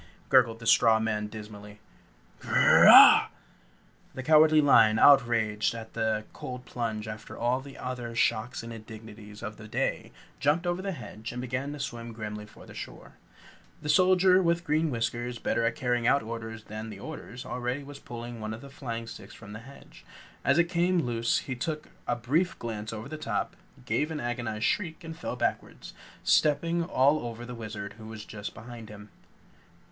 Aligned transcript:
gurgled 0.29 0.57
the 0.57 0.65
straw 0.65 0.99
man 0.99 1.27
dismally. 1.27 1.79
"Grrr 2.39 2.85
rah!" 2.85 3.27
The 4.15 4.23
Cowardly 4.23 4.59
Lion, 4.59 4.97
outraged 4.97 5.75
at 5.75 5.93
the 5.93 6.23
cold 6.33 6.65
plunge 6.65 7.07
after 7.07 7.37
all 7.37 7.61
the 7.61 7.77
other 7.77 8.15
shocks 8.15 8.63
and 8.63 8.73
indignities 8.73 9.43
of 9.43 9.57
the 9.57 9.67
day, 9.67 10.11
jumped 10.39 10.65
over 10.65 10.81
the 10.81 10.91
hedge 10.93 11.31
and 11.31 11.39
began 11.39 11.71
to 11.73 11.79
swim 11.79 12.13
grimly 12.13 12.47
for 12.47 12.65
the 12.65 12.73
shore. 12.73 13.13
The 13.83 13.89
Soldier 13.89 14.41
with 14.41 14.63
Green 14.63 14.89
Whiskers, 14.89 15.37
better 15.37 15.63
at 15.65 15.75
carrying 15.75 16.07
out 16.07 16.23
orders 16.23 16.63
than 16.63 16.89
the 16.89 16.99
others, 16.99 17.45
already 17.45 17.83
was 17.83 17.99
pulling 17.99 18.39
one 18.39 18.55
of 18.55 18.61
the 18.61 18.71
flying 18.71 19.05
sticks 19.05 19.35
from 19.35 19.53
the 19.53 19.59
hedge. 19.59 20.03
As 20.43 20.57
it 20.57 20.63
came 20.63 21.03
loose 21.05 21.37
he 21.45 21.53
took 21.53 21.89
a 22.07 22.15
brief 22.15 22.57
glance 22.57 22.91
over 22.91 23.07
the 23.07 23.19
top, 23.19 23.55
gave 23.85 24.09
an 24.09 24.19
agonized 24.19 24.65
shriek 24.65 25.03
and 25.03 25.15
fell 25.15 25.35
backward, 25.35 25.77
stepping 26.23 26.83
all 26.83 27.19
over 27.19 27.45
the 27.45 27.53
Wizard 27.53 27.93
who 27.99 28.07
was 28.07 28.25
just 28.25 28.55
behind 28.55 28.89
him. 28.89 29.09